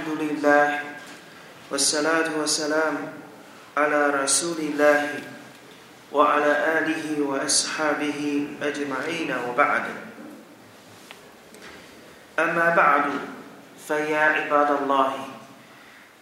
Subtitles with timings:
[0.00, 0.66] الحمد لله
[1.70, 2.96] والصلاة والسلام
[3.76, 5.02] على رسول الله
[6.12, 8.20] وعلى آله وأصحابه
[8.62, 9.84] أجمعين وبعد
[12.38, 13.04] أما بعد
[13.88, 15.12] فيا عباد الله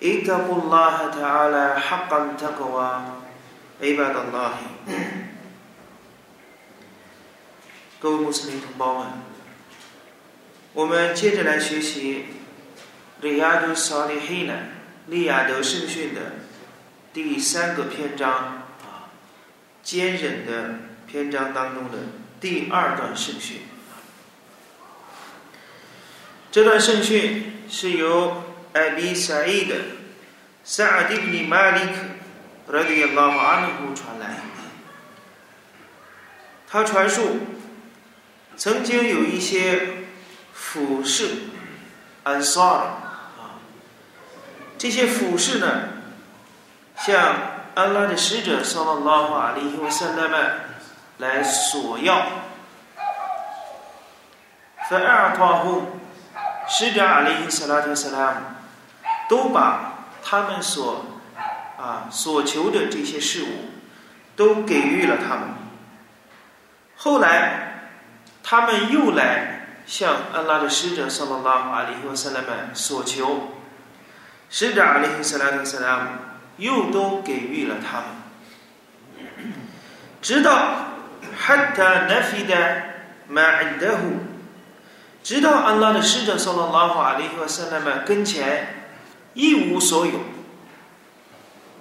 [0.03, 2.91] اتقوا الله تعالى حقا تقوى
[3.83, 4.53] عباد الله
[8.03, 9.07] 各位穆斯林同胞们，
[10.75, 12.27] 我们接着来学习《
[13.22, 14.54] 利亚德·萨利黑呢
[15.08, 16.34] 利亚德圣训》的
[17.14, 18.32] 第三个篇章
[18.84, 19.12] 啊，
[19.84, 20.76] 坚忍的
[21.08, 21.98] 篇章当中的
[22.40, 23.62] 第二段圣训。
[26.52, 28.44] 这段圣训是由
[28.74, 29.76] 艾比萨伊的
[30.64, 34.38] 萨尔迪尼马里克拉迪亚拉马安努传来，
[36.68, 37.40] 他传述。
[38.58, 39.88] 曾经有一些
[40.54, 41.30] 俯视
[42.24, 42.92] 安萨尔，
[44.80, 45.68] 这些俯视呢，
[46.98, 47.36] 向
[47.76, 50.62] 安拉的使者（萨拉拉法阿里·伊萨拉曼）
[51.20, 52.26] 来索要。
[54.90, 56.00] 反而夸呼，
[56.68, 58.38] 使者阿里·伊萨拉特·萨拉姆
[59.30, 61.06] 都把他们所
[61.78, 63.70] 啊所求的这些事物
[64.36, 65.50] 都给予了他们。
[66.96, 67.66] 后来。
[68.42, 73.59] 他们又来向安拉的使者（萨拉拉法阿里和萨拉曼）索求，
[74.50, 76.08] 使者阿里和萨拉特萨拉姆
[76.58, 78.08] 又都给予了他们，
[80.22, 80.52] 直到
[81.38, 82.58] 哈达纳菲达
[83.28, 84.14] 马恩德胡，
[85.24, 88.90] 直到安拉的使者（送到拉法阿里和萨拉曼）跟前
[89.34, 90.14] 一无所有，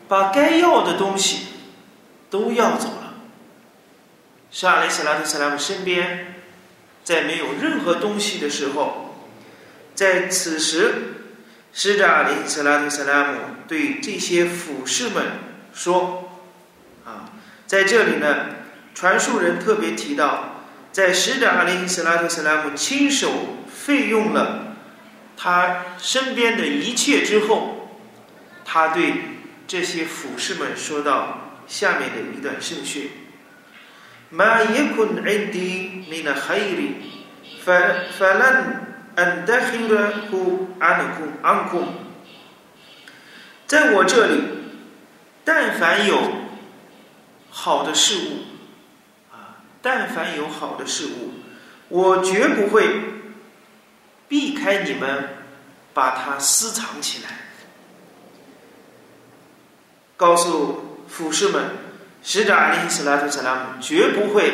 [0.07, 1.47] 把该要的东西
[2.31, 3.15] 都要走了，
[4.51, 6.35] 是阿里·萨拉特萨拉姆身边。
[7.05, 9.15] 在没有任何东西的时候，
[9.95, 11.18] 在此时，
[11.78, 15.26] 使者阿里·斯拉特·萨拉姆对这些俯视们
[15.74, 17.32] 说：“啊，
[17.66, 18.46] 在这里呢，
[18.94, 24.76] 传述人特别提到，在使者阿里·斯拉特·萨拉姆亲手费用了
[25.36, 27.90] 他身边的一切之后，
[28.64, 29.14] 他对
[29.68, 33.10] 这些俯视们说到下面的一段圣训。”
[34.34, 36.78] ما يكن عندي من خير
[37.64, 38.58] فلن
[39.19, 41.89] And the hinders who uncle uncle，
[43.67, 44.41] 在我这里，
[45.45, 46.23] 但凡有
[47.51, 51.33] 好的事物，啊，但凡有好的事物，
[51.89, 52.87] 我绝不会
[54.29, 55.31] 避开你们，
[55.93, 57.31] 把它私藏起来，
[60.17, 61.73] 告诉富士们，
[62.23, 64.53] 使者阿里斯拉图色拉姆绝不会，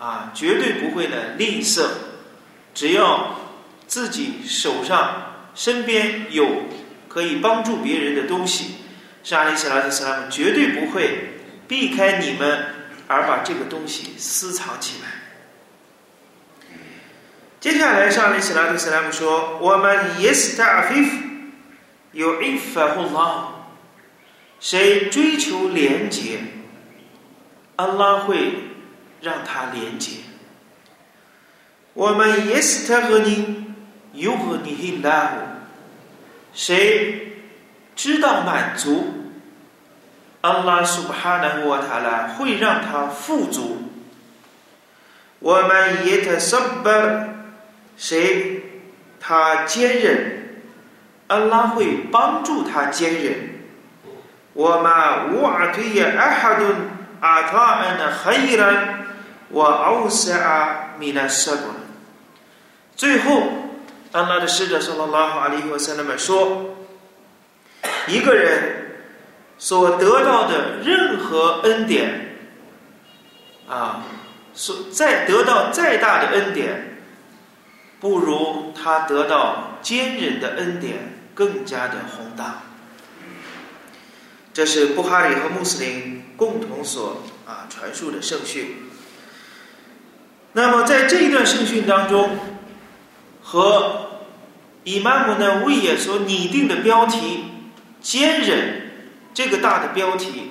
[0.00, 1.86] 啊，绝对不会的吝啬，
[2.74, 3.38] 只要。
[3.92, 6.62] 自己手上、身边有
[7.08, 8.76] 可以帮助别人的东西，
[9.32, 11.34] 阿里·斯拉特·萨拉姆绝对不会
[11.68, 12.64] 避开你们
[13.06, 15.10] 而把这个东西私藏起来。
[17.60, 21.18] 接下来，阿里·斯拉特·萨拉姆说：“我们也是在阿菲夫
[22.12, 23.66] 有一法护拉，
[24.58, 26.38] 谁追求廉洁？”
[27.76, 28.54] 安拉会
[29.20, 30.12] 让他廉洁。
[31.92, 33.61] 我们也是他和你
[34.12, 35.32] 有和你很拉
[36.52, 37.32] 谁
[37.96, 39.06] 知道满足？
[40.42, 43.90] 安拉苏巴哈纳沃塔拉会让他富足。
[45.38, 46.90] 我们也特什巴
[47.96, 48.62] 谁
[49.20, 50.60] 他坚韧？
[51.28, 53.34] 安拉会帮助他坚韧。
[54.52, 56.74] 我们无阿推也阿哈顿。
[57.20, 58.76] 阿塔恩的黑伊人，
[59.50, 61.68] 我奥塞阿米纳什古。
[62.96, 63.61] 最后，
[64.12, 66.76] 安拉的使者说了拉哈阿里和塞勒们说：
[68.06, 69.00] 一个人
[69.58, 72.36] 所得到的任何恩典，
[73.66, 74.04] 啊，
[74.52, 76.98] 所再得到再大的恩典，
[78.00, 82.64] 不如他得到坚忍的恩典更加的宏大。
[84.52, 88.90] 这是布哈里和穆斯林共同所啊传述的圣训。
[90.52, 92.38] 那么在这一段圣训当中，
[93.42, 94.01] 和
[94.84, 97.44] 伊玛目呢为也所拟定的标题
[98.00, 98.90] “坚忍”
[99.34, 100.50] 这个大的标题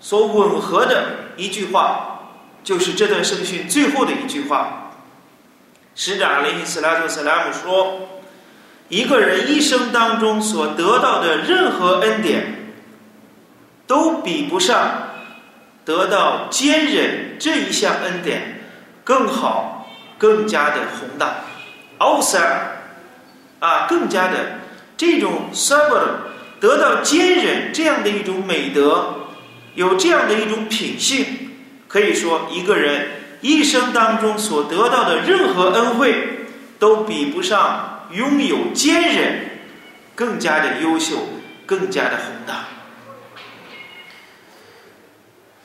[0.00, 2.20] 所吻合的一句话，
[2.62, 4.92] 就是这段圣训最后的一句话。
[5.94, 8.08] 使者阿里·斯拉特·斯拉姆说
[8.88, 12.60] ：“一个人一生当中所得到的任何恩典。”
[13.86, 15.10] 都比不上
[15.84, 18.62] 得到坚忍这一项恩典
[19.04, 19.86] 更好、
[20.16, 21.34] 更加的宏大。
[21.98, 22.73] 奥塞尔
[23.64, 24.58] 啊，更加的
[24.94, 26.02] 这种 sabr
[26.60, 29.14] 得到坚忍这样的一种美德，
[29.74, 31.50] 有这样的一种品性，
[31.88, 33.08] 可以说一个人
[33.40, 36.46] 一生当中所得到的任何恩惠，
[36.78, 39.60] 都比不上拥有坚忍
[40.14, 41.16] 更加的优秀，
[41.64, 42.66] 更加的宏大。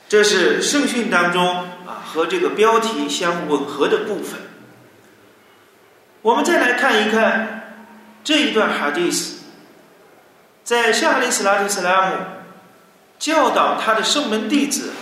[0.08, 1.46] 这是圣训当中
[1.86, 4.40] 啊和这个标题相吻合的部分。
[6.22, 7.59] 我们再来看一看
[8.22, 9.40] 这一段哈迪斯，
[10.62, 12.16] 在夏利斯拉特斯拉姆
[13.18, 14.92] 教导他的圣门弟子，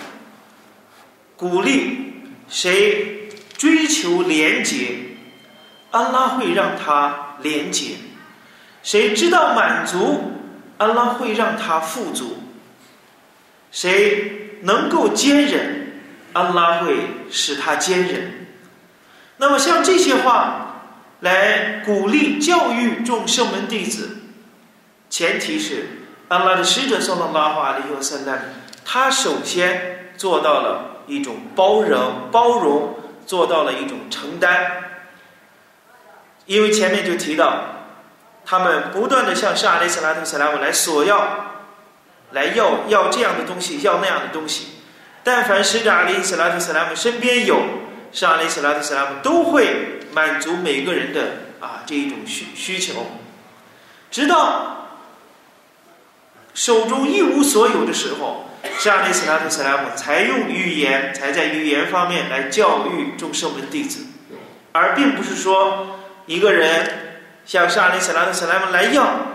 [1.37, 4.97] 鼓励谁追求廉洁，
[5.91, 7.97] 安拉会让他廉洁；
[8.83, 10.33] 谁知道满足，
[10.79, 12.39] 安拉会让他富足；
[13.71, 14.35] 谁。
[14.61, 16.01] 能够坚忍，
[16.33, 16.97] 安拉会
[17.31, 18.49] 使他坚忍。
[19.37, 20.68] 那么像这些话
[21.21, 24.19] 来鼓励教育众圣门弟子，
[25.11, 28.55] 前提是安拉的使者（圣拉拉法里尤塞兰）
[28.85, 32.95] 他首先做到了一种包容、包容，
[33.27, 34.85] 做到了一种承担。
[36.47, 37.65] 因为前面就提到，
[38.45, 41.45] 他们不断的向沙阿里斯拉特·斯拉姆来索要。
[42.33, 44.67] 来要要这样的东西，要那样的东西。
[45.25, 47.59] 但凡使者阿里·斯拉特·斯拉姆身边有，
[48.13, 53.07] 是阿里·斯拉特·斯拉姆都会满足每个人的啊这一种需需求。
[54.11, 54.89] 直到
[56.55, 64.07] 手中一无所有的时候，是阿里·斯拉特·斯拉姆才用语言，才在语言方面来教育众圣门弟子，
[64.73, 69.29] 而并不是说一个人向阿里·斯拉特·斯拉姆来要。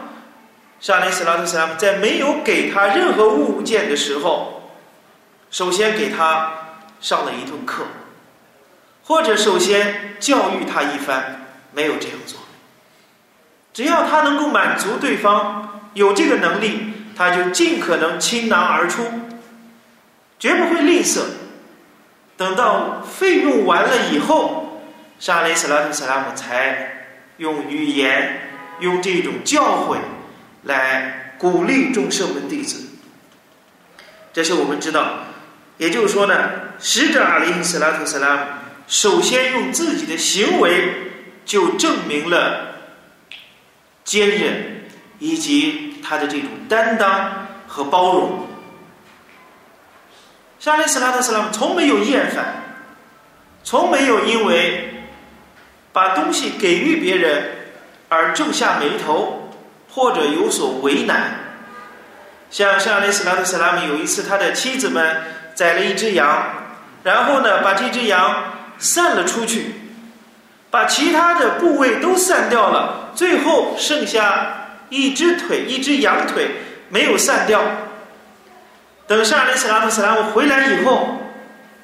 [0.84, 4.70] 沙利斯拉特斯拉姆在没有给他任何物件的时候，
[5.50, 6.52] 首先给他
[7.00, 7.86] 上了一顿课，
[9.04, 12.40] 或者首先教育他一番，没有这样做。
[13.74, 19.04] 只要他能够满足对方，有这个能力，他就尽可能倾囊而出，
[20.40, 21.22] 绝不会吝啬。
[22.38, 24.82] 等到费用完了以后，
[25.20, 27.08] 沙利斯拉特斯拉姆才
[27.38, 28.50] 用语言，
[28.80, 29.98] 用这种教诲。
[30.66, 32.86] 来鼓励众圣门弟子，
[34.32, 35.26] 这是我们知道。
[35.78, 38.42] 也就是说呢，使者阿里·斯拉特·斯拉姆
[38.88, 41.12] 首先用自己的行为
[41.46, 42.76] 就证明了
[44.04, 44.86] 坚韧
[45.20, 48.48] 以及他的这种担当和包容。
[50.60, 52.64] 沙利斯拉特·斯拉姆从没有厌烦，
[53.64, 54.94] 从没有因为
[55.92, 57.52] 把东西给予别人
[58.10, 59.40] 而皱下眉头。
[59.96, 61.36] 或者有所为难，
[62.50, 65.22] 像像阿里斯拉特·斯拉姆有一次，他的妻子们
[65.54, 66.48] 宰了一只羊，
[67.04, 68.44] 然后呢，把这只羊
[68.78, 69.74] 散了出去，
[70.70, 76.52] 把其他的部位都散掉了，最后剩下一只腿，一只羊腿
[76.90, 77.62] 没有散掉。
[79.08, 81.20] 等沙利斯拉特·斯拉姆回来以后，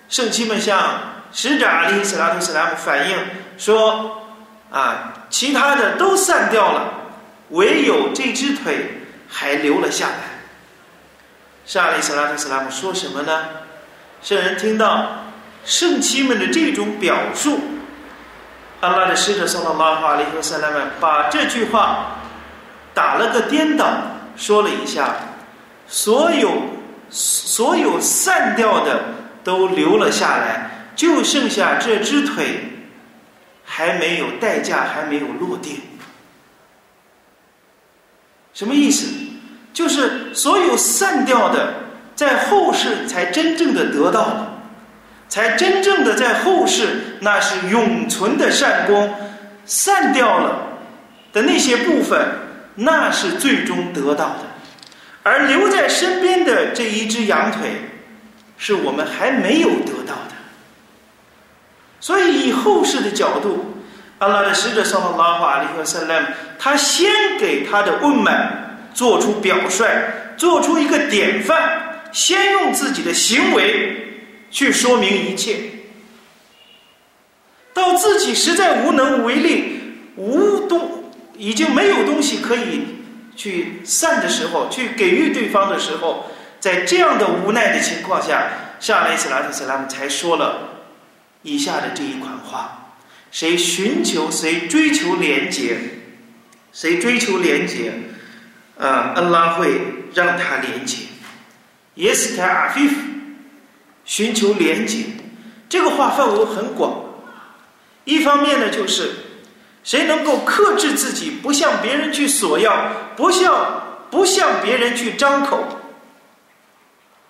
[0.08, 1.02] 圣妻们向
[1.32, 3.18] 使者阿里斯拉特·斯拉姆反映
[3.58, 4.24] 说
[4.72, 6.94] ：“啊，其他的都散掉了。”
[7.50, 10.14] 唯有这只腿还留了下来。
[11.66, 13.46] 沙利斯拉特斯拉姆说什么呢？
[14.22, 15.26] 圣人听到
[15.66, 17.60] 圣妻们的这种表述，
[18.82, 22.18] 阿拉的使者送到拉哈里和塞拉曼，把这句话
[22.94, 23.86] 打了个颠倒，
[24.36, 25.16] 说了一下：
[25.88, 26.52] 所有
[27.10, 29.02] 所有散掉的
[29.44, 32.88] 都留了下来，就剩下这只腿
[33.66, 35.82] 还没有代价，还没有落定。
[38.54, 39.08] 什么意思？
[39.72, 41.74] 就是所有散掉的，
[42.16, 44.59] 在后世才真正的得到，
[45.30, 49.14] 才真正的在后世那是永存的善功，
[49.66, 50.80] 散掉了
[51.32, 52.20] 的那些部分，
[52.76, 54.42] 那是最终得到的，
[55.24, 57.70] 而留在身边的这一只羊腿，
[58.58, 60.34] 是我们还没有得到的。
[62.02, 63.76] 所以以后世的角度。
[64.20, 66.22] 阿拉的使者上拉法里和塞勒，
[66.60, 67.10] 他先
[67.40, 68.36] 给他的问们
[68.94, 69.88] 做出表率，
[70.36, 74.09] 做出一个典范，先用自己的行为
[74.50, 75.58] 去说明一切。
[77.74, 79.80] 到自己实在无能为力，
[80.16, 82.98] 无东已经没有东西可以
[83.36, 86.26] 去散的时候，去给予对方的时候，
[86.60, 90.86] 在这样的无奈的情况下，夏雷斯拉特·斯拉姆才说了
[91.44, 92.96] 以下的这一款话。
[93.32, 95.78] 谁寻求谁追求廉洁，
[96.74, 97.94] 谁追求廉洁，
[98.78, 99.80] 啊，恩拉会
[100.16, 101.04] 让他廉洁。
[101.96, 102.96] Yes, t a f i f
[104.10, 105.06] 寻求廉洁，
[105.70, 107.00] 这个话范围很广。
[108.06, 109.12] 一方面呢，就是
[109.84, 115.64] 谁能够克制自己，不向别人去索要，不向不向别人去张口，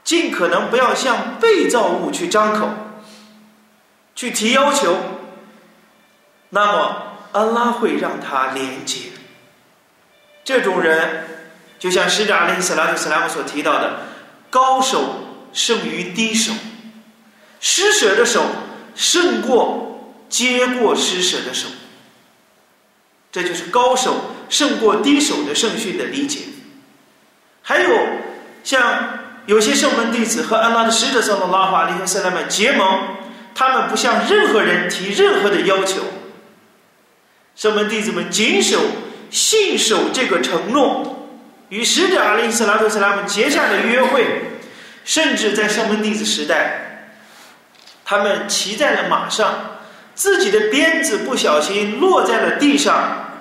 [0.05, 2.69] 尽可能不要向被造物去张口，
[4.15, 4.95] 去提要求，
[6.51, 9.09] 那么安拉会让他廉洁。
[10.45, 11.27] 这种人，
[11.77, 13.99] 就像使者阿里斯拉姆斯拉姆所提到的，
[14.49, 16.53] 高手胜于低手，
[17.59, 18.45] 施舍的手
[18.95, 21.67] 胜过接过施舍的手。
[23.31, 26.39] 这就是高手胜过低手的圣训的理解。
[27.61, 27.89] 还有
[28.63, 33.01] 像有些圣门弟子和安拉的使者（萨拉拉法利和塞拉曼）结盟，
[33.53, 36.01] 他们不向任何人提任何的要求。
[37.55, 38.79] 圣门弟子们谨守、
[39.29, 41.29] 信守这个承诺，
[41.69, 44.25] 与使者阿里·斯拉特·斯拉姆结下的约会，
[45.09, 47.15] 甚至在圣门弟子时代，
[48.05, 49.77] 他们骑在了马上。
[50.13, 53.31] 自己的鞭子不小心落在了地上，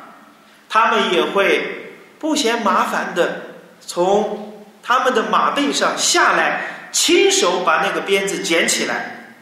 [0.67, 3.43] 他们也会不嫌麻烦的
[3.85, 9.35] 从他们的马背上下来，亲手把那个鞭子捡起来，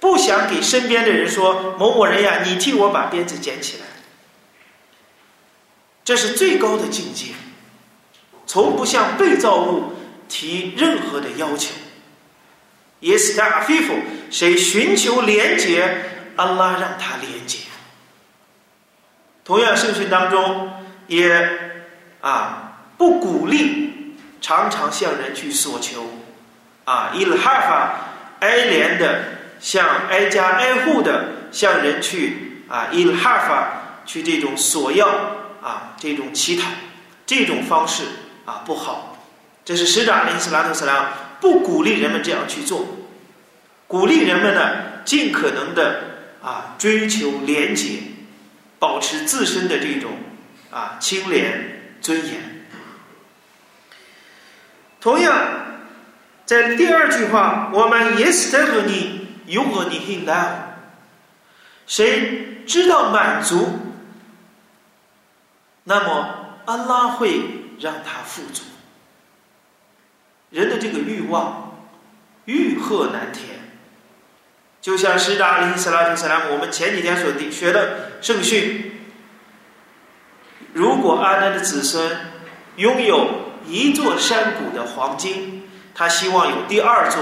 [0.00, 3.82] 不想给身边的人说某某人呀，你替我把鞭子捡起来。
[6.02, 7.32] 这是最高的境界，
[8.46, 9.93] 从不向被造物
[10.28, 11.72] 提任何的要求。
[13.00, 13.92] Yes, a f i f
[14.30, 16.10] 谁寻求廉洁？
[16.36, 17.58] 安拉让他廉洁。
[19.44, 20.72] 同样，圣训当中
[21.06, 21.82] 也
[22.20, 26.10] 啊不鼓励常常向人去索求，
[26.84, 27.94] 啊伊勒哈法
[28.40, 29.24] 哀怜的
[29.60, 35.06] 向挨家挨户的向人去啊伊勒哈法去这种索要
[35.62, 36.70] 啊这种乞讨
[37.26, 38.04] 这种方式
[38.46, 39.13] 啊不好。
[39.64, 42.86] 这是使者阿里斯拉特斯拉不鼓励人们这样去做，
[43.86, 46.14] 鼓励人们呢尽可能的。
[46.44, 48.00] 啊，追求廉洁，
[48.78, 50.10] 保持自身的这种
[50.70, 52.66] 啊清廉尊严。
[55.00, 55.32] 同样，
[56.44, 60.76] 在第二句话，我们 yes 在和你有和你 h i
[61.86, 63.78] 谁知道满足，
[65.84, 67.40] 那么安拉会
[67.80, 68.64] 让他富足。
[70.54, 71.84] 人的这个欲望，
[72.44, 73.58] 欲壑难填。
[74.80, 78.92] 就像施达林斯拉提斯拉姆，我们前几天所学的圣训，
[80.72, 82.16] 如果阿南的子孙
[82.76, 83.28] 拥有
[83.66, 87.20] 一座山谷的黄金，他希望有第二座；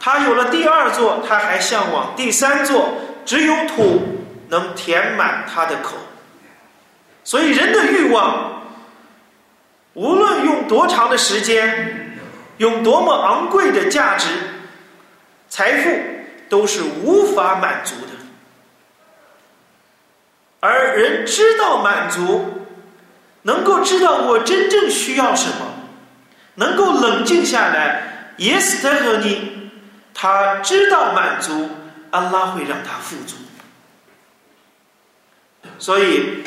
[0.00, 2.94] 他有了第二座，他还向往第三座。
[3.26, 4.00] 只有土
[4.48, 5.94] 能填满他的口。
[7.22, 8.62] 所以，人的欲望，
[9.92, 11.99] 无论用多长的时间，
[12.60, 14.28] 用多么昂贵的价值，
[15.48, 15.90] 财富。
[16.50, 18.08] 都是无法满足的，
[20.58, 22.66] 而人知道满足，
[23.42, 25.72] 能够知道我真正需要什么，
[26.56, 29.70] 能够冷静下来，yes 他和你，
[30.12, 31.70] 他知道满足，
[32.10, 33.36] 安拉会让他富足。
[35.78, 36.42] 所以，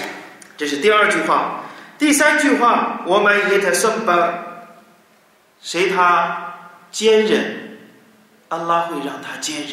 [0.57, 1.61] 这是第二句话。
[1.97, 4.42] 第三句话，我们也在圣巴，
[5.63, 6.55] 谁他
[6.91, 7.79] 坚忍，
[8.49, 9.71] 安拉会让他坚忍。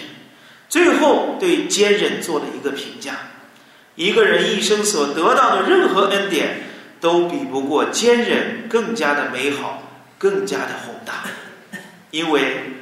[0.68, 3.16] 最后对坚忍做了一个评价：
[3.96, 6.62] 一个人一生所得到的任何恩典，
[7.00, 9.82] 都比不过坚忍更加的美好，
[10.16, 11.24] 更加的宏大。
[12.12, 12.72] 因为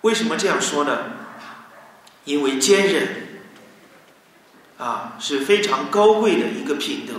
[0.00, 0.98] 为什么这样说呢？
[2.24, 3.08] 因为坚忍
[4.78, 7.14] 啊是非常高贵的一个品德，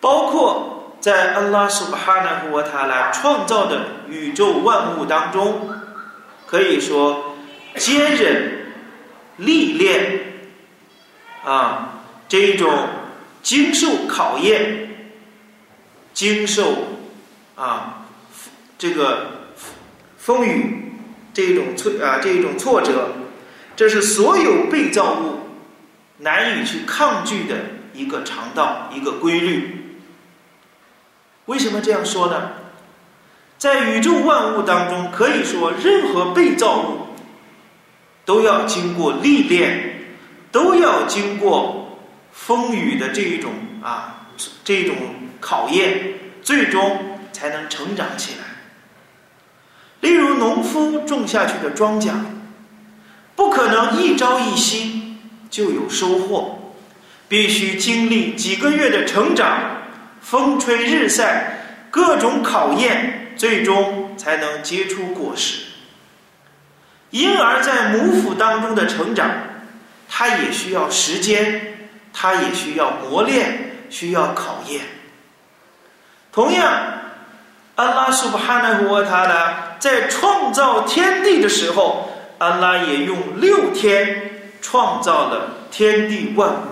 [0.00, 0.71] 包括
[1.02, 5.68] 在安拉苏巴哈纳胡瓦塔拉创造的宇宙万物当中，
[6.46, 7.28] 可以说。
[7.74, 8.66] 坚韧、
[9.38, 10.20] 历练，
[11.42, 12.70] 啊，这一种
[13.42, 15.08] 经受考验、
[16.12, 16.98] 经受
[17.56, 18.04] 啊
[18.76, 19.48] 这个
[20.18, 20.92] 风雨
[21.32, 23.12] 这种挫啊这种挫折，
[23.74, 25.48] 这是所有被造物
[26.18, 27.56] 难以去抗拒的
[27.94, 29.81] 一个肠道、一个规律。
[31.46, 32.50] 为什么这样说呢？
[33.58, 37.08] 在宇宙万物当中，可以说任何被造物。
[38.24, 40.14] 都要经过历练，
[40.52, 41.98] 都要经过
[42.32, 43.50] 风雨的这一种
[43.82, 44.28] 啊，
[44.62, 44.94] 这种
[45.40, 48.44] 考验，最终才能成长起来。
[50.00, 52.12] 例如，农夫种下去的庄稼，
[53.34, 55.16] 不可能一朝一夕
[55.50, 56.74] 就有收获，
[57.26, 59.71] 必须经历几个月的成长，
[60.22, 65.64] 风吹日晒，各种考验，最终才能结出果实。
[67.10, 69.30] 婴儿在母腹当中的成长，
[70.08, 74.80] 他也需要时间，它也需要磨练，需要考验。
[76.32, 76.72] 同样，
[77.74, 84.30] 安拉苏布哈纳胡他呢，在创造天地的时候，安拉也用六天
[84.62, 86.71] 创造了天地万物。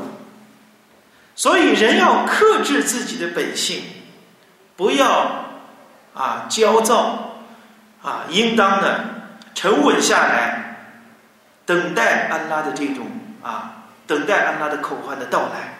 [1.40, 3.82] 所以，人要克制自己的本性，
[4.76, 5.46] 不要
[6.12, 7.40] 啊焦躁
[8.02, 9.00] 啊，应当的
[9.54, 10.76] 沉稳下来，
[11.64, 13.06] 等待安拉的这种
[13.42, 15.78] 啊，等待安拉的口唤的到来。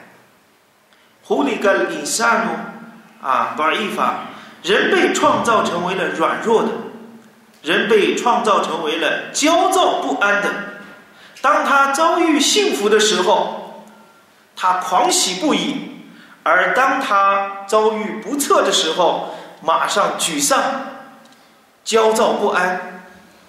[1.25, 4.29] 狐狸跟以撒努啊，巴伊法，
[4.63, 6.71] 人被创造成为了软弱的，
[7.61, 10.49] 人被创造成为了焦躁不安的。
[11.43, 13.60] 当他遭遇幸福的时候。
[14.61, 15.75] 他狂喜不已，
[16.43, 20.63] 而当他遭遇不测的时候，马上沮丧、
[21.83, 23.01] 焦躁不安。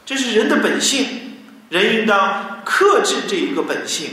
[0.06, 4.12] 这是人的本性，人应当克制这一个本性。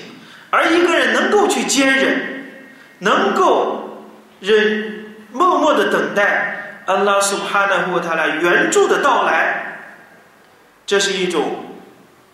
[0.51, 2.51] 而一个人能够去坚忍，
[2.99, 4.09] 能够
[4.41, 9.83] 忍默默的等待安拉苏哈纳胡他来援助的到来，
[10.85, 11.65] 这是一种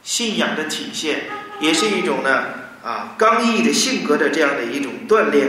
[0.03, 1.25] 信仰的体现，
[1.61, 2.45] 也是一种呢。
[2.85, 5.49] 啊，刚毅的性格的这样的一种锻炼，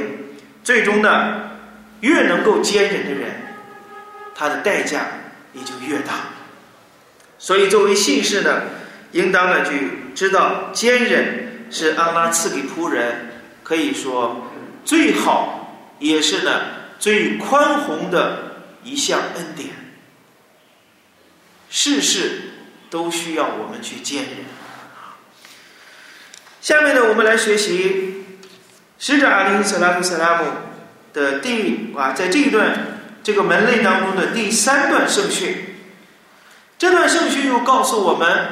[0.64, 1.52] 最终呢，
[2.00, 3.30] 越能够坚忍的人，
[4.34, 5.06] 他的代价
[5.54, 6.30] 也就越大。
[7.38, 8.62] 所以，作为信士呢，
[9.12, 14.48] 应当呢去知道，坚忍是安拉赐给仆人，可以说
[14.86, 16.62] 最好，也是呢
[16.98, 19.72] 最宽宏的一项恩典。
[21.70, 22.54] 事事
[22.90, 24.55] 都需要我们去坚忍。
[26.66, 28.26] 下面呢，我们来学习
[28.98, 30.46] 使者阿里斯拉夫斯拉姆
[31.14, 35.76] 的第啊，在这一段这个门类当中的第三段圣训。
[36.80, 38.48] 这段圣训又告诉我们，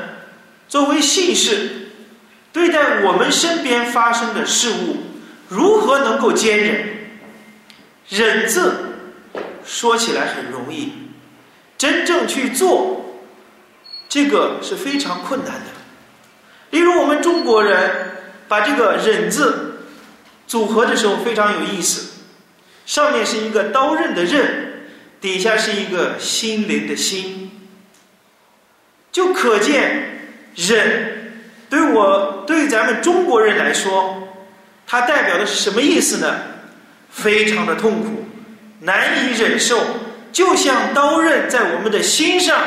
[0.69, 1.87] 作为信士，
[2.51, 4.97] 对待我们身边发生的事物，
[5.49, 6.87] 如何能够坚忍？
[8.09, 8.75] 忍字
[9.65, 10.93] 说起来很容易，
[11.79, 13.23] 真正去做，
[14.07, 15.72] 这个是非常困难的。
[16.73, 18.15] 例如，我们中国人
[18.47, 19.83] 把这个“忍”字
[20.47, 22.23] 组合的时候非常有意思，
[22.83, 24.87] 上面是一个刀刃的“刃”，
[25.21, 27.51] 底下是一个心灵的“心”，
[29.13, 34.27] 就可见忍对我对咱们中国人来说，
[34.87, 36.41] 它代表的是什么意思呢？
[37.11, 38.25] 非常的痛苦，
[38.79, 39.79] 难以忍受，
[40.31, 42.59] 就像刀刃在我们的心上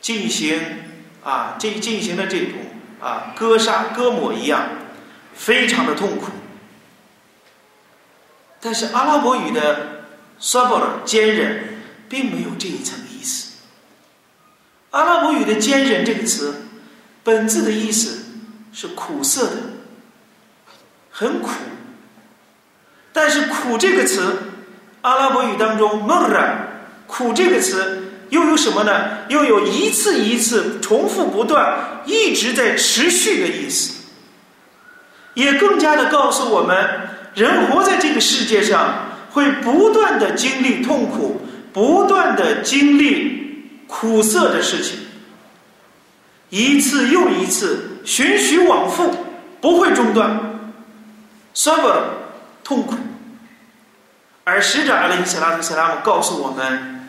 [0.00, 0.60] 进行
[1.26, 2.52] 啊，进进行了这种。
[2.98, 4.68] 啊，割杀、割抹一样，
[5.34, 6.28] 非常的痛苦。
[8.58, 10.06] 但是阿拉伯语的
[10.40, 13.58] “sabr” 坚忍，并没有这一层意思。
[14.92, 16.68] 阿拉伯语的“坚忍”这个词，
[17.22, 18.24] 本字的意思
[18.72, 19.56] 是苦涩的，
[21.10, 21.50] 很苦。
[23.12, 24.38] 但是“苦”这个词，
[25.02, 26.54] 阿拉伯语当中 “murra”
[27.06, 28.05] 苦这个词。
[28.30, 29.18] 又有什么呢？
[29.28, 34.04] 又有一次一次重复不断、一直在持续的意思，
[35.34, 36.76] 也更加的告诉我们：
[37.34, 41.40] 人活在这个世界上，会不断的经历痛苦，
[41.72, 44.98] 不断的经历苦涩的事情，
[46.50, 49.14] 一次又一次，循序往复，
[49.60, 50.40] 不会中断。
[51.54, 52.02] sabr
[52.64, 52.96] 痛苦，
[54.44, 57.05] 而使者阿里·斯拉特·斯拉姆告诉我们。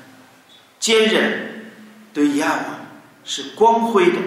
[0.79, 1.65] 坚忍
[2.13, 2.65] 对亚瓦
[3.23, 4.17] 是光辉的，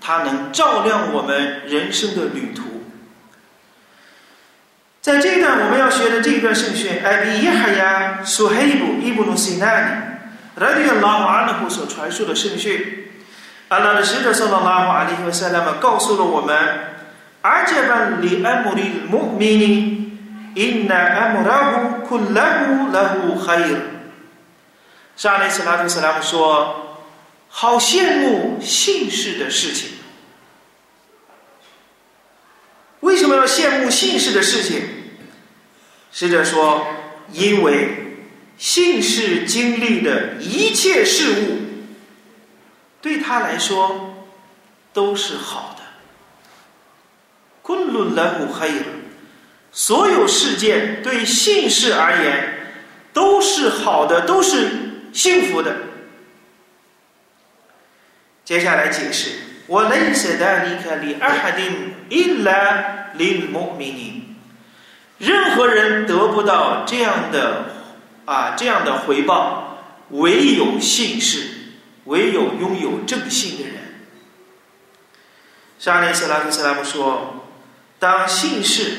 [0.00, 2.62] 它能照亮我们人生的旅途。
[5.00, 9.90] 在这一段我们要学的这一段圣训，艾比耶哈亚苏黑布伊布努西纳尼，
[10.56, 13.08] 拉迪亚拉瓦阿努所传授的圣训，
[13.68, 16.56] 阿拉的使者说到拉瓦阿里和塞拉姆告诉了我们，
[17.42, 20.18] 阿杰班里安姆里穆米尼，
[20.54, 23.76] 因那安姆拉胡库拉胡拉胡哈伊。
[25.18, 27.00] 沙利斯拉图斯拉姆说
[27.50, 29.90] ：“好羡慕姓氏的事情。
[33.00, 34.80] 为什么要羡慕姓氏的事情？
[36.12, 36.86] 使者说，
[37.32, 41.62] 因为姓氏经历的一切事物，
[43.02, 44.24] 对他来说
[44.92, 45.82] 都是好的。
[47.62, 48.84] 昆仑莱古黑尔，
[49.72, 52.72] 所有事件对姓氏而言
[53.12, 55.76] 都是好的，都是。”幸福的。
[58.44, 59.30] 接下来解释
[59.68, 64.36] ：“我认识的离开里阿哈丁伊拉里穆米尼，
[65.18, 67.64] 任何人得不到这样的
[68.24, 69.78] 啊这样的回报，
[70.10, 71.48] 唯有信士，
[72.04, 73.74] 唯有拥有正信的人。”
[75.78, 77.44] 沙利斯拉夫斯拉姆说
[78.00, 78.92] ：“当信士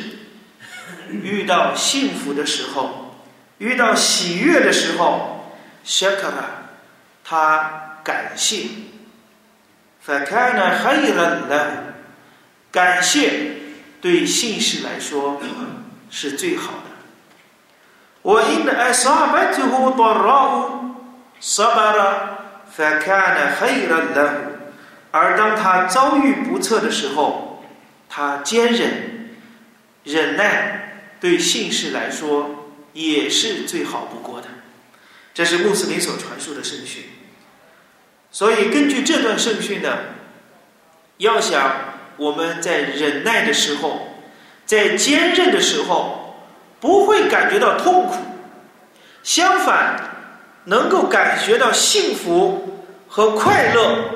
[1.09, 3.15] 遇到幸福的时候，
[3.57, 5.28] 遇到喜悦的时候
[5.89, 6.69] ，shakara，
[7.25, 8.67] 他感谢
[10.05, 11.97] ，fakana khayran lahu，
[12.71, 13.57] 感谢
[13.99, 15.41] 对信士来说
[16.11, 16.89] 是最好的。
[18.21, 20.93] 我 in asabathu darra'u
[21.41, 22.37] sabara
[22.77, 24.29] fakana khayran lahu，
[25.09, 27.63] 而当他遭遇不测的时候，
[28.07, 29.31] 他坚忍
[30.03, 30.75] 忍耐。
[31.21, 34.47] 对信士来说也是最好不过的，
[35.39, 37.05] 这是穆斯林所传述的圣训。
[38.29, 39.99] 所以根据这段圣训呢，
[41.15, 41.77] 要想
[42.17, 44.17] 我们在忍耐的时候，
[44.65, 46.35] 在坚韧的时候，
[46.81, 48.15] 不会感觉到痛苦，
[49.23, 50.09] 相反
[50.65, 54.09] 能够感觉到幸福和快乐，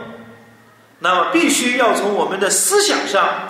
[0.99, 3.49] 那么必须要从我们的思想上。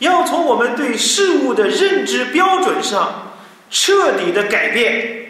[0.00, 3.32] 要从我们对事物的认知标准上
[3.70, 5.23] 彻底的改变。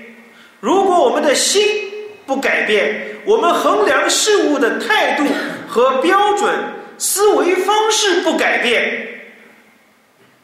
[0.64, 1.62] 如果我们的心
[2.24, 5.26] 不改变，我们衡量事物的态度
[5.68, 6.58] 和标准、
[6.96, 9.26] 思维方式不改变，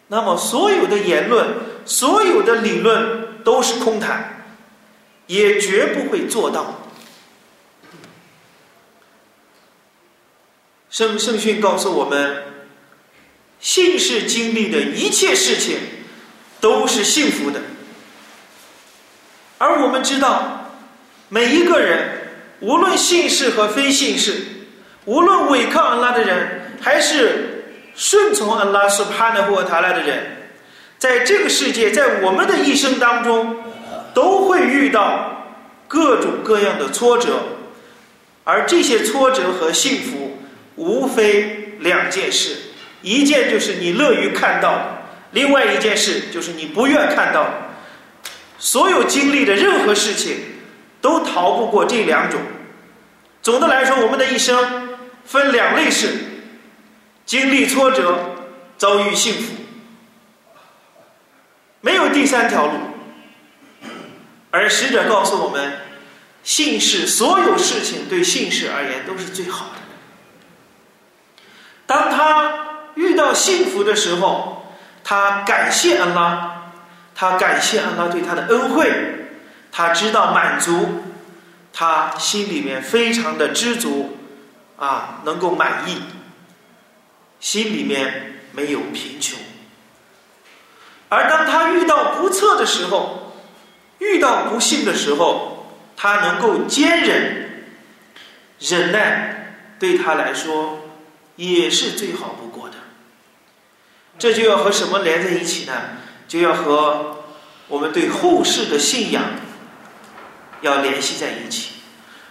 [0.09, 1.55] 那么所有的言论、
[1.87, 4.45] 所有的理论都是空谈，
[5.27, 6.91] 也绝不会做到。
[10.91, 12.43] 圣圣训告诉我们。
[13.59, 15.77] 信是经历的一切事情
[16.63, 17.61] 都是幸福的，
[19.91, 20.71] 我们知道，
[21.31, 21.99] 每一个人，
[22.61, 24.41] 无论信士和非信士，
[25.05, 27.65] 无论违抗安拉的人，还是
[27.97, 30.37] 顺从安拉所帕纳或塔拉的人，
[30.97, 33.57] 在这个世界，在我们的一生当中，
[34.15, 35.45] 都会遇到
[35.89, 37.41] 各种各样的挫折，
[38.45, 40.39] 而这些挫折和幸福，
[40.77, 42.57] 无非两件事。
[43.03, 47.53] 一件就是你乐于看到，另外一件事就是你不愿看到的。
[48.61, 50.37] 所有经历的任何事情，
[51.01, 52.39] 都逃不过这两种。
[53.43, 56.15] 总的来说，我们的一生分两类事：
[57.27, 58.37] 经历挫折，
[58.79, 59.55] 遭遇幸福，
[61.81, 62.73] 没有第三条路。
[64.53, 65.81] 而使者告诉我们，
[66.45, 71.43] 信事所有事情对信士而言都是最好的。
[71.87, 72.69] 当他。
[72.97, 74.67] 遇到幸福的时候，
[75.03, 76.60] 他感谢安拉，
[77.15, 78.91] 他感谢安拉对他的恩惠，
[79.71, 81.03] 他知道满足，
[81.73, 84.19] 他心里面非常的知足，
[84.77, 86.01] 啊，能够满意，
[87.41, 89.39] 心里面没有贫穷。
[91.09, 93.35] 而当他遇到不测的时候，
[93.99, 97.65] 遇到不幸的时候，他能够坚忍、
[98.61, 100.79] 忍耐，对他来说
[101.37, 102.77] 也是最好不过的。
[104.19, 105.73] 这就要和什么连在一起呢？
[106.31, 107.17] 就要和
[107.67, 109.21] 我们对后世的信仰
[110.61, 111.73] 要联系在一起。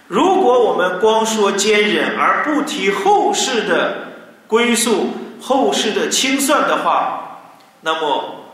[0.08, 4.08] 如果我们光说坚忍而不提后世的
[4.46, 7.42] 归宿、后世的清算的话，
[7.82, 8.46] 那么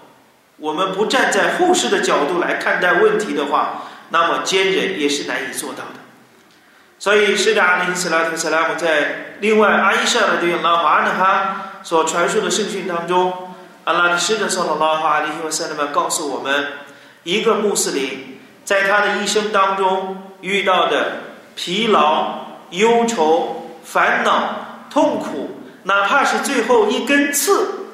[0.57, 6.01] 我们不站在后世的角度来看待问题的话，那么坚忍也是难以做到的。
[6.99, 11.63] 所以，是的，阿里斯拉特·斯拉姆在另外阿伊莎的对拉华呢哈。
[11.85, 13.55] 所传述的圣训当中，
[13.87, 16.73] 阿拉的使者说了拉哈里和塞勒曼告诉我们，
[17.23, 21.23] 一个穆斯林在他的一生当中遇到的
[21.55, 27.87] 疲劳、忧愁、烦恼、痛苦，哪怕是最后一根刺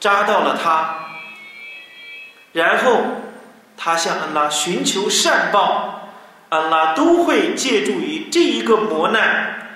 [0.00, 1.00] 扎到了他，
[2.52, 3.02] 然后
[3.76, 6.08] 他向安拉寻求善报，
[6.48, 9.68] 安拉都会借助于这一个磨难，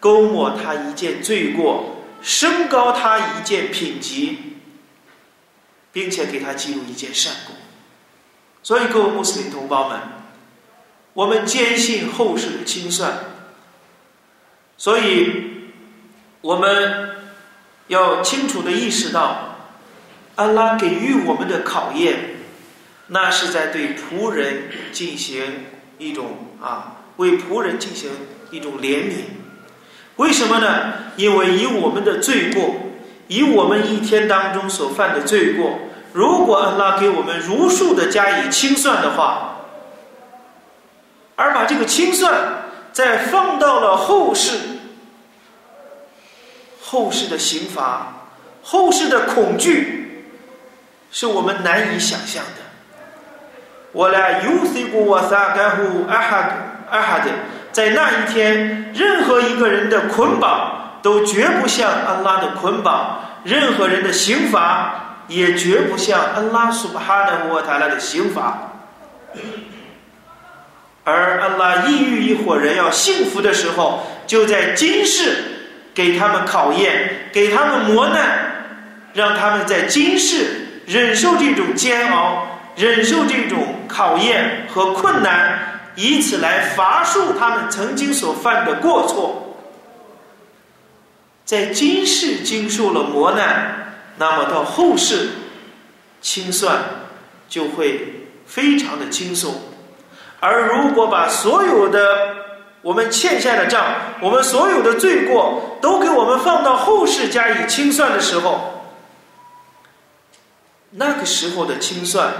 [0.00, 1.94] 勾抹他一件罪过。
[2.20, 4.57] 升高他一件品级，
[5.98, 7.56] 并且给他记录一件善功。
[8.62, 9.98] 所以，各位穆斯林同胞们，
[11.12, 13.18] 我们坚信后世的清算。
[14.76, 15.72] 所以，
[16.40, 17.16] 我们
[17.88, 19.56] 要清楚的意识到，
[20.36, 22.36] 安拉给予我们的考验，
[23.08, 25.42] 那是在对仆人进行
[25.98, 28.08] 一种啊，为仆人进行
[28.52, 29.14] 一种怜悯。
[30.14, 30.92] 为什么呢？
[31.16, 32.76] 因为以我们的罪过，
[33.26, 35.80] 以我们一天当中所犯的罪过，
[36.12, 39.56] 如果安拉给我们如数的加以清算的话，
[41.36, 42.34] 而把这个清算
[42.92, 44.58] 再放到了后世，
[46.82, 48.14] 后世的刑罚，
[48.62, 50.24] 后世的恐惧，
[51.10, 52.62] 是我们难以想象的。
[53.92, 57.30] 我来尤西古瓦萨盖胡阿哈德阿哈德。
[57.70, 68.72] 在那一天，任何一个人的捆绑都绝不像安拉的捆绑；任何人的刑罚也绝不像安拉苏巴哈的沃塔拉的刑罚。
[71.04, 75.44] 而安拉抑郁一伙人要幸福的时候，就在今世
[75.94, 78.66] 给他们考验，给他们磨难，
[79.14, 89.56] 让他们在今世忍受这种煎熬，忍受这种考验和困难，以此来罚恕他们曾经所犯的过错。
[91.46, 93.87] 在今世经受了磨难，
[94.18, 95.30] 那么到后世
[96.20, 96.78] 清算
[97.48, 99.54] 就会非常的轻松。
[100.40, 102.34] 而如果把所有的
[102.82, 103.84] 我们欠下的账，
[104.20, 108.84] 我们所有的罪过都给我们放到后世加以清算的时候，
[110.90, 112.32] 那个时候的清算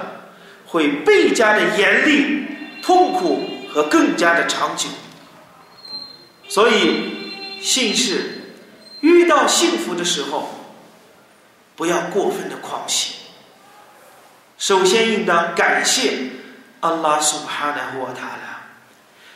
[0.66, 2.46] 会倍加的严厉、
[2.82, 4.88] 痛苦和更加的长久。
[6.48, 8.54] 所以，信士
[9.00, 10.48] 遇到幸福的时候，
[11.78, 13.14] 不要过分的狂喜，
[14.58, 16.12] 首先应当感谢。
[16.80, 18.62] 安拉苏哈纳沃塔拉，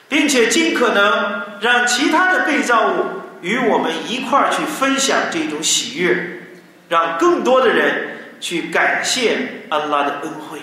[0.08, 3.04] 并且尽可能让其他的被造物
[3.40, 6.40] 与我们一块儿去分享这种喜悦，
[6.88, 10.60] 让更多的人去感谢安拉的恩惠。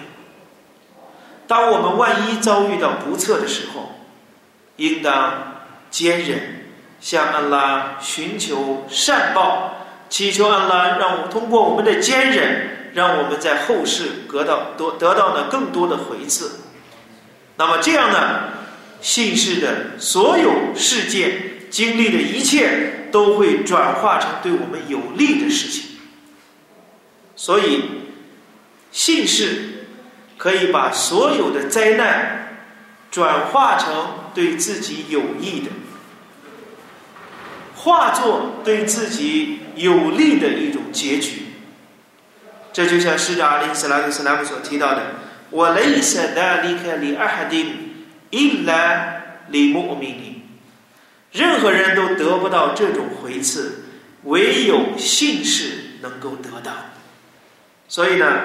[1.48, 3.96] 当我们万一遭遇到不测的时候，
[4.78, 6.64] 应当坚忍，
[7.02, 9.79] 向安拉寻求善报，
[10.10, 16.62] 祈求安拉让我通过我们的坚忍，让我们在后世得到多得到呢更多的回赐。
[17.58, 18.44] 那么这样呢，
[19.02, 25.98] 姓氏的所有事件经历的一切都会转化成对我们有利的事情。
[27.36, 27.84] 所以，
[28.92, 29.86] 姓氏
[30.38, 32.66] 可以把所有的灾难
[33.12, 35.72] 转化成对自己有益的，
[37.76, 41.44] 化作对自己有利的一种结局。
[42.72, 45.04] 这就像使者阿里斯拉克斯拉姆所提到的。
[45.52, 50.44] 我雷塞达离开里阿哈丁，伊拉里穆米尼，
[51.32, 53.86] 任何人都得不到这种回赐，
[54.26, 56.72] 唯有信士能够得到。
[57.88, 58.42] 所以呢，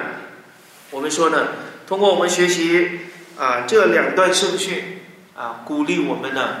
[0.89, 1.49] 我们说呢，
[1.85, 3.01] 通过我们学习
[3.37, 5.01] 啊这两段圣训
[5.37, 6.55] 啊，鼓励我们呢，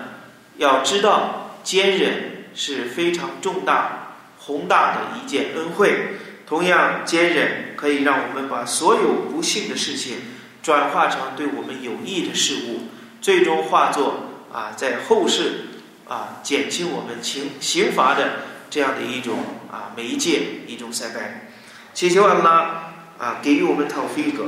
[0.57, 4.04] 要知道坚忍是非常重大
[4.45, 6.17] 宏大的一件恩惠。
[6.47, 10.17] 同样，坚忍可以让我们把所有不幸的事情。
[10.61, 12.87] 转化成对我们有益的事物，
[13.21, 15.65] 最终化作啊，在后世
[16.07, 19.37] 啊减轻我们刑刑罚的这样的一种
[19.71, 21.49] 啊媒介，一种塞拜。
[21.93, 24.45] 祈求安拉啊给予我们讨菲格，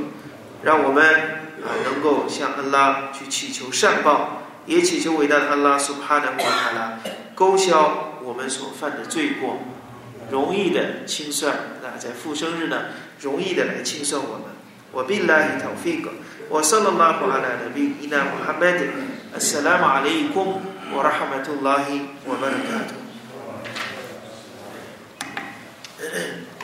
[0.64, 1.04] 让我们
[1.62, 6.98] 啊能够向安拉去祈求善报，也祈求伟大的安拉苏帕的瓦塔拉
[7.36, 9.60] 勾销我们所犯的罪过，
[10.30, 12.86] 容易的清算那在复生日呢？
[13.20, 14.42] 容易的来清算我们。
[14.90, 16.10] 我并来一头飞狗，
[16.48, 17.84] 我上了拉布拉 dah kisah mana?
[22.24, 22.96] Wabilah itu
[25.98, 26.57] fikah.